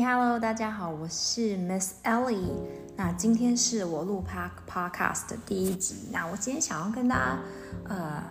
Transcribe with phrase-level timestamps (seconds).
[0.00, 2.54] ，Hello，大家好，我是 Miss Ellie。
[2.96, 6.08] 那今天是我录 Park Podcast 的第一集。
[6.12, 7.38] 那我今天想要跟大家
[7.88, 8.22] 呃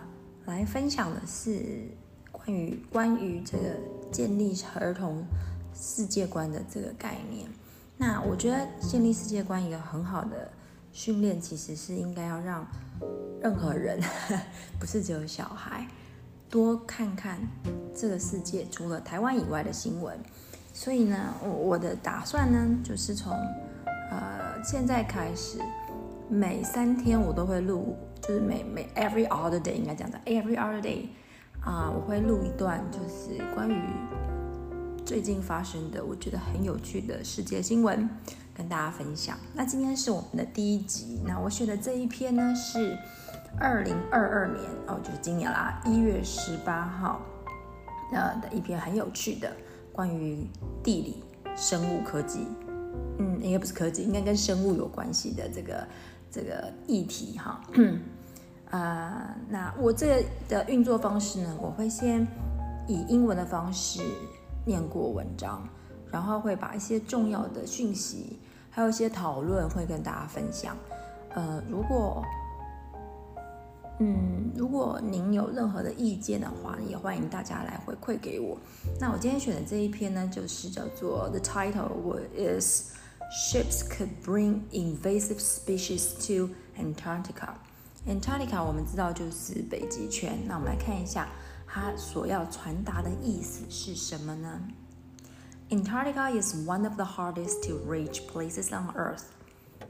[0.46, 1.86] 来分享的是
[2.32, 3.64] 关于关于这个
[4.10, 5.22] 建立儿童
[5.74, 7.46] 世界观的这个概念。
[7.98, 10.50] 那我觉得建立世界观一个很好的
[10.92, 12.66] 训练，其实是应该要让
[13.40, 14.00] 任何人，
[14.80, 15.86] 不是只有小孩，
[16.48, 17.38] 多看看
[17.94, 20.18] 这个世界除了台湾以外的新闻。
[20.72, 23.32] 所以呢，我我的打算呢，就是从
[24.10, 25.58] 呃现在开始，
[26.28, 31.06] 每三天我都会录，就是每每 every other day 应该讲的 every other day
[31.60, 33.78] 啊，我会录一段，就是关于
[35.04, 38.08] 最近发生的我觉得很有趣的世界新闻，
[38.54, 39.36] 跟大家分享。
[39.52, 42.96] 那今天是我们的第一集，那我选的这一篇呢是
[43.60, 47.20] 二零二二年哦，就是今年啦，一月十八号
[48.10, 49.52] 那的一篇很有趣的。
[49.92, 50.46] 关于
[50.82, 51.22] 地理、
[51.56, 52.46] 生物科技，
[53.18, 55.86] 嗯，应该不是科技，应该跟生物有关系的这个
[56.30, 57.60] 这个议题哈。
[58.70, 62.26] 啊， 那我这个的运作方式呢，我会先
[62.88, 64.02] 以英文的方式
[64.64, 65.68] 念过文章，
[66.10, 68.38] 然后会把一些重要的讯息，
[68.70, 70.76] 还有一些讨论会跟大家分享。
[71.34, 72.24] 呃，如果
[73.99, 78.57] 嗯，如果您有任何的意见的话，也欢迎大家来回馈给我。
[78.99, 82.91] 那我今天选的这一篇呢，就是叫做 The title is
[83.31, 91.27] Ships Could Bring Invasive Species to Antarctica。Antarctica 我们知道就是北极圈，那我们来看一下
[91.65, 94.61] 它所要传达的意思是什么呢？
[95.69, 99.23] Antarctica is one of the hardest to reach places on Earth,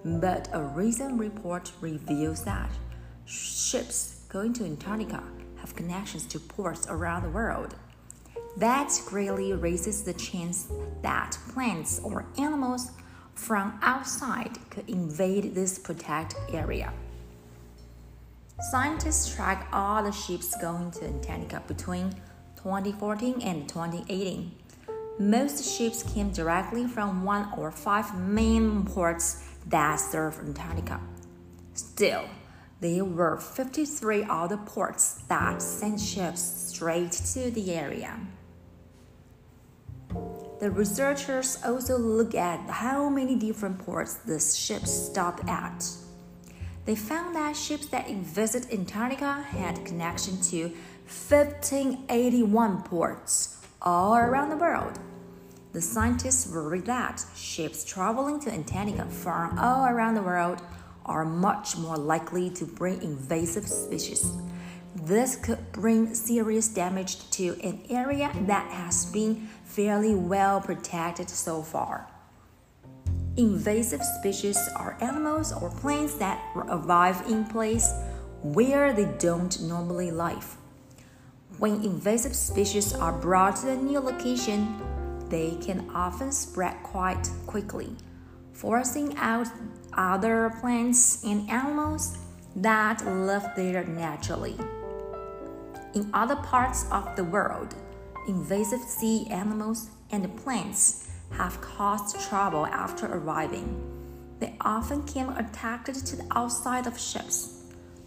[0.03, 2.69] but a recent report reveals that
[3.26, 5.22] ships going to Antarctica
[5.56, 7.76] have connections to ports around the world.
[8.56, 10.68] That greatly raises the chance
[11.02, 12.90] that plants or animals
[13.34, 16.92] from outside could invade this protected area.
[18.70, 22.12] Scientists track all the ships going to Antarctica between
[22.56, 24.52] 2014 and 2018.
[25.18, 31.00] Most ships came directly from one or five main ports that serve Antarctica.
[31.74, 32.24] Still,
[32.82, 38.18] there were 53 other ports that sent ships straight to the area.
[40.58, 45.88] The researchers also looked at how many different ports the ships stopped at.
[46.84, 50.72] They found that ships that visit Antarctica had connection to
[51.28, 54.98] 1581 ports all around the world.
[55.72, 60.60] The scientists worried that ships traveling to Antarctica from all around the world
[61.06, 64.32] are much more likely to bring invasive species.
[64.94, 71.62] This could bring serious damage to an area that has been fairly well protected so
[71.62, 72.06] far.
[73.36, 77.90] Invasive species are animals or plants that arrive in place
[78.42, 80.56] where they don't normally live.
[81.58, 84.80] When invasive species are brought to a new location,
[85.30, 87.96] they can often spread quite quickly,
[88.52, 89.48] forcing out
[89.94, 92.18] other plants and animals
[92.56, 94.56] that live there naturally.
[95.94, 97.74] In other parts of the world,
[98.28, 103.80] invasive sea animals and plants have caused trouble after arriving.
[104.38, 107.62] They often came attached to the outside of ships.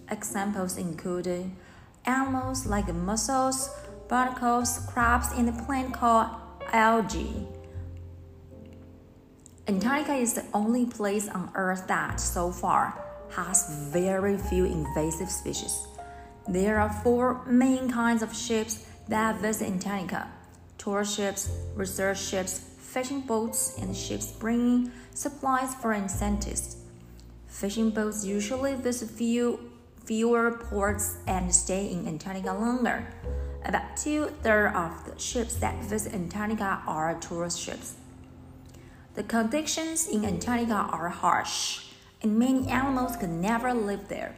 [0.09, 1.51] Examples include
[2.05, 3.69] animals like mussels,
[4.07, 6.29] barnacles, crabs, and a plant called
[6.71, 7.47] algae.
[9.67, 15.87] Antarctica is the only place on Earth that, so far, has very few invasive species.
[16.47, 20.27] There are four main kinds of ships that visit Antarctica
[20.77, 26.77] tour ships, research ships, fishing boats, and ships bringing supplies for scientists.
[27.47, 29.71] Fishing boats usually visit few,
[30.05, 33.07] fewer ports and stay in Antarctica longer.
[33.65, 37.95] About two thirds of the ships that visit Antarctica are tourist ships.
[39.15, 41.85] The conditions in Antarctica are harsh,
[42.21, 44.35] and many animals could never live there.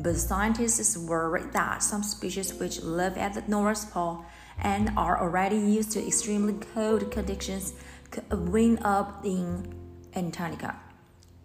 [0.00, 4.24] But scientists worry that some species which live at the North Pole
[4.58, 7.74] and are already used to extremely cold conditions
[8.10, 9.74] could wind up in
[10.16, 10.80] Antarctica.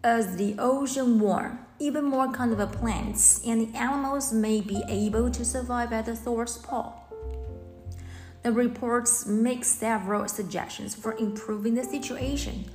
[0.01, 5.43] As the ocean warms, even more kind of plants and animals may be able to
[5.43, 6.93] survive at the North Pole.
[8.41, 12.65] The reports make several suggestions for improving the situation.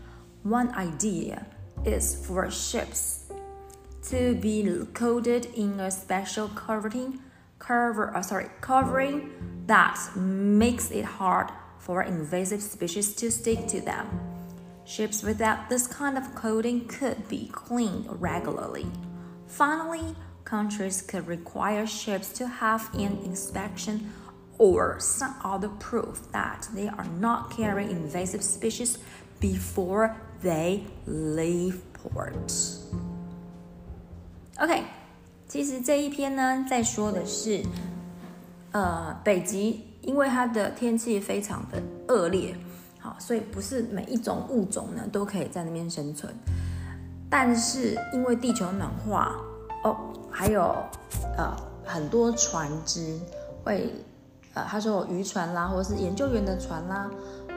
[0.42, 1.46] One idea
[1.84, 3.32] is for ships
[4.08, 7.20] to be coated in a special covering,
[7.58, 9.30] cover, uh, sorry, covering
[9.66, 14.06] that makes it hard for invasive species to stick to them.
[14.84, 18.86] Ships without this kind of coating could be cleaned regularly.
[19.46, 20.14] Finally,
[20.44, 24.12] countries could require ships to have an inspection
[24.58, 28.98] or some other proof that they are not carrying invasive species
[29.40, 30.10] before
[30.42, 32.78] they leave port.
[34.58, 34.84] OK，
[35.48, 37.62] 其实这一篇呢，在说的是，
[38.72, 42.54] 呃，北极因为它的天气非常的恶劣，
[43.00, 46.32] 好，所以不是每一种物种呢都可以在那边生存。
[47.28, 49.34] 但是因为地球暖化，
[49.82, 49.96] 哦，
[50.30, 50.76] 还有
[51.36, 53.18] 呃很多船只
[53.64, 53.92] 会，
[54.54, 57.10] 呃，他说渔船啦，或者是研究员的船啦，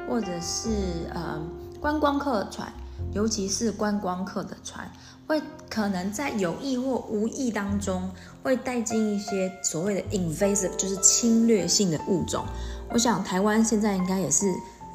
[0.10, 0.70] 或者是
[1.14, 1.40] 呃
[1.80, 2.72] 观光客船，
[3.14, 4.92] 尤其是观光客的船。
[5.28, 8.10] 会可能在有意或无意当中，
[8.42, 12.46] 会带进一些所谓的 invasive，就是侵略性的物种。
[12.90, 14.46] 我想台湾现在应该也是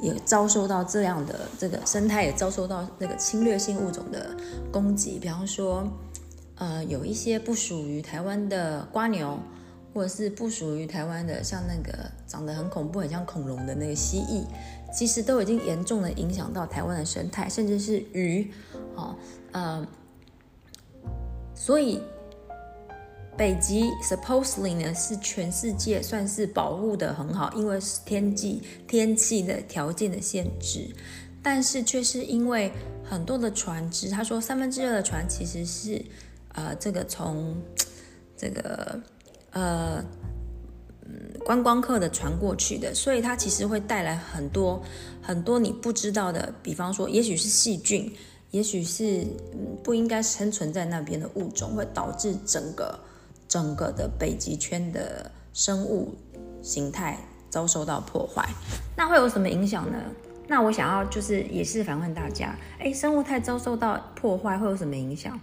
[0.01, 4.35] 也遭受到这样的这个生态，也遭受到那个侵略性物种的
[4.71, 5.19] 攻击。
[5.19, 5.87] 比方说，
[6.55, 9.37] 呃，有一些不属于台湾的瓜牛，
[9.93, 14.45] 或者是不属于台湾的，像那个长得很恐怖、很像恐龙的那个蜥蜴，
[14.93, 18.51] 其实都已经严重的影响到台湾的生态，甚至是鱼，
[18.95, 19.15] 哦，
[19.51, 19.87] 呃。
[21.55, 22.01] 所以，
[23.37, 30.89] 北极 supposedly 呢是全世界算是保护的很好，因为是天气天气的条件的限制，
[31.41, 36.03] 但是却是因为很多的船只，他说三分之二的船其实是
[36.53, 37.55] 呃这个从
[38.35, 38.99] 这个
[39.53, 40.03] 呃
[41.45, 44.83] 观光客的传过去的，所以它其实会带来很多
[45.21, 48.13] 很多你不知道的，比方说也许是细菌。
[48.51, 49.25] 也许是
[49.83, 52.99] 不应该生存在那边的物种，会导致整个
[53.47, 56.13] 整个的北极圈的生物
[56.61, 57.17] 形态
[57.49, 58.47] 遭受到破坏。
[58.95, 59.97] 那会有什么影响呢？
[60.47, 65.39] 那我想要就是也是反问大家：哎，生物态遭受到破坏会有什么影响？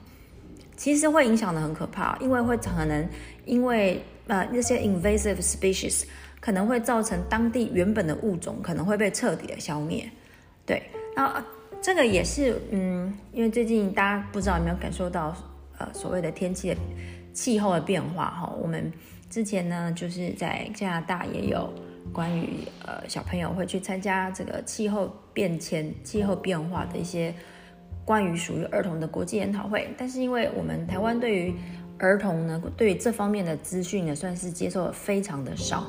[0.80, 3.06] 其实会影响的很可怕，因为会可能
[3.44, 6.04] 因为呃那些 invasive species
[6.40, 10.10] 可能会造成当地原本的物种可能会被彻底的消灭。
[10.64, 10.82] 对，
[11.14, 11.44] 那。
[11.82, 15.34] 这个也是，嗯，因为最近大家不知道有没有感受到，
[15.78, 16.76] 呃，所谓的天气的
[17.32, 18.54] 气候的变化哈。
[18.60, 18.92] 我们
[19.30, 21.72] 之前呢，就是在加拿大也有
[22.12, 27.34] 关于呃小朋友会去参加这个气候变迁、气候变化的一些
[28.10, 29.88] 关于属于儿童的国际研讨会。
[29.96, 31.54] 但是因为我们台湾对于
[31.96, 35.86] 儿童呢，对于这方面的资讯呢，算是接受的非常的少。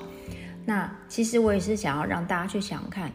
[0.63, 3.11] 那其实我也是想要让大家去想看。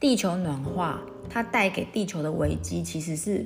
[0.00, 0.98] 地球暖化，
[1.28, 3.44] 它带给地球的危机其实是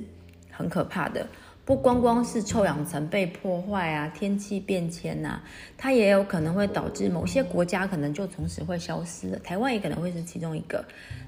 [0.49, 1.27] 很可怕的。
[1.65, 5.41] 不光光是臭氧层被破坏啊，天气变迁呐，
[5.77, 9.39] 它也有可能会导致某些国家可能就从此会消失了。
[9.39, 10.81] 台湾也可能会是其中一个。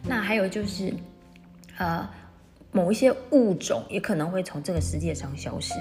[0.07, 0.94] 那还有就是，
[1.77, 2.07] 呃，
[2.75, 5.74] 某一些物种也可能会从这个世界上消失。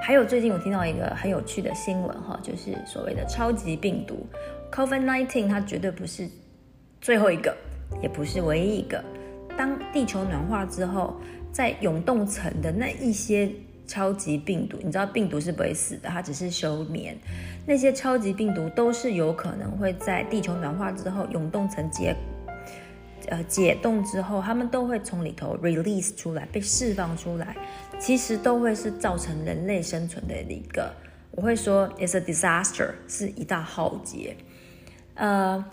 [0.00, 4.24] 还有最近我听到一个很有趣的新闻哈，就是所谓的超级病毒
[4.72, 6.26] COVID-19，它绝对不是
[7.00, 7.54] 最后一个。
[8.02, 9.02] 也不是唯一一个。
[9.56, 11.14] 当地球暖化之后，
[11.52, 13.48] 在永冻层的那一些
[13.86, 17.16] 超级病毒，你知道病毒是不会死的，它只是休眠。
[17.64, 22.12] 那些超级病毒都是有可能会在地球暖化之后，永冻层结
[23.28, 27.56] 呃解冻之后，它们都会从里头 release 出来，被释放出来。
[27.98, 30.92] 其实都会是造成人类生存的一个，
[31.30, 34.36] 我会说，it's a disaster，是一大浩劫。
[35.14, 35.64] 呃。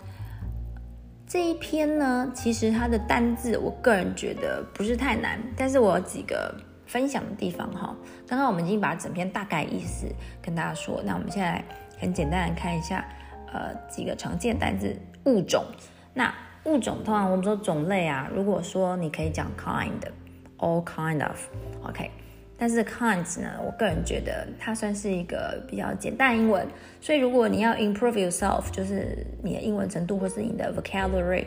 [1.26, 6.54] 这一篇呢，其实它的单字，我个人觉得不是太难，但是我有几个
[6.86, 7.96] 分享的地方哈。
[8.28, 10.06] 刚刚我们已经把整篇大概意思
[10.40, 11.64] 跟大家说，那我们现在
[11.98, 13.04] 很简单的看一下，
[13.52, 14.94] 呃，几个常见单字
[15.24, 15.64] 物种。
[16.12, 16.32] 那
[16.64, 22.10] 物种通常我们说种类啊，如果说你可以讲 kind，all kind of，OK。
[22.56, 26.66] 但是 kinds 呢，我个人觉得它算是一个比较简单英文，
[27.00, 31.46] 所以如果你要 improve yourself，就是你的英文程度或是你的 vocabulary，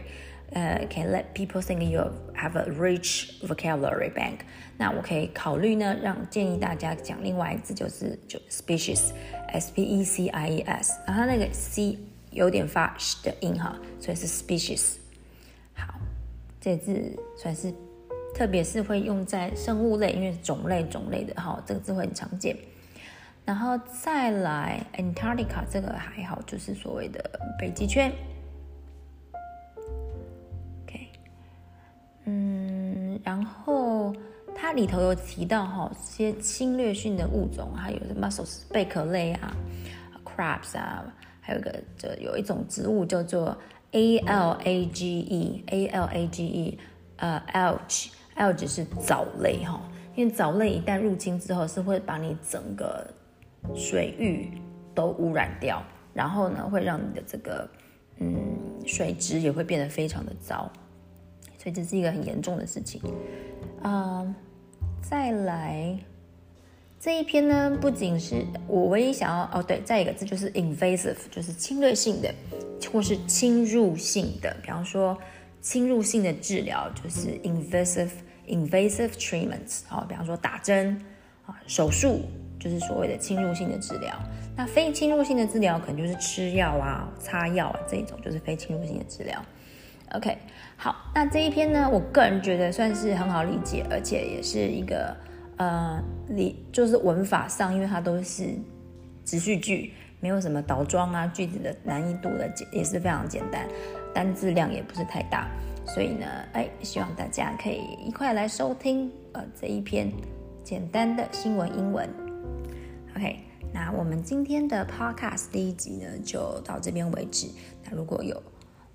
[0.52, 2.02] 呃，can let people think you
[2.36, 4.40] have a rich vocabulary bank，
[4.78, 11.98] 那我可以考虑呢，让建议大家讲另外一字，就是就 species，s p e c i e s，然后那个 c
[12.32, 14.98] 有点发 sh 的音哈，所以是 species。
[16.68, 17.74] 这字算是。
[18.36, 22.56] 特别是会用在生物类，因为种类种类的哈，这个字会很常见。
[23.44, 27.20] 然后再来 Antarctica 这个还好，就是所谓的
[27.58, 28.12] 北极圈。
[30.84, 31.08] OK，
[32.26, 34.14] 嗯，然后
[34.54, 39.58] 它里头有提到哈，些侵略性的物种，还有 mussels 贝壳类啊
[40.24, 43.58] ，crabs 啊，还有一个就有一种植物叫做
[43.92, 46.78] a l a g e a l a g e，
[47.18, 49.82] 呃，alg，alg 是藻类哈，
[50.16, 53.08] 因为藻类一旦入侵之后，是会把你整个
[53.76, 54.52] 水域
[54.94, 55.82] 都污染掉，
[56.14, 57.70] 然后呢，会让你的这个
[58.20, 60.70] 嗯水质也会变得非常的糟，
[61.58, 63.02] 所以这是一个很严重的事情。
[63.82, 64.36] 啊，
[65.02, 65.98] 再来
[67.00, 72.34] 这一篇呢，不仅是我唯一想要哦，对，再一个字就是 invasive，就是侵略性的
[72.92, 75.18] 或是侵入性的，比方说
[75.62, 78.10] 侵入性的治疗就是 invasive。
[78.48, 80.98] invasive treatments，好，比方说打针
[81.46, 82.22] 啊，手术
[82.58, 84.18] 就是所谓的侵入性的治疗。
[84.56, 89.44] 那非侵入性的治疗可能就是吃药啊、擦药啊这种，就是非侵入性的治疗。
[90.14, 90.38] OK，
[90.78, 95.14] 好，那这一篇呢，我个人觉得算是很好理解，而且也是一个
[95.58, 98.56] 呃你，就是文法上，因为它都是
[99.26, 103.68] 直叙句，没有什么倒装啊，句子的难易度的简也是非常简单，
[104.14, 105.48] 单字量也不是太大。
[105.86, 110.12] 所以呢，哎，希望大家可以一块来收听呃这一篇
[110.64, 112.10] 简单的新闻英文。
[113.16, 113.40] OK，
[113.74, 117.48] 那我们今天的 Podcast 第一集呢就到这边为止。
[117.86, 118.36] 那如果有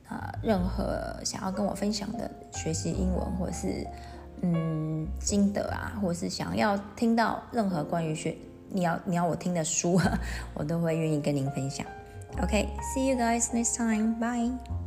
[0.09, 3.87] 呃任何想要跟我分享的学习英文或者是
[4.43, 8.37] 嗯心得啊，或是想要听到任何关于学
[8.69, 10.01] 你要你要我听的书，
[10.55, 11.87] 我都会愿意跟您分享。
[12.43, 14.82] OK，see you guys next time，bye。